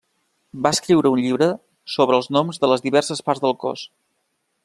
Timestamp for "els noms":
2.21-2.61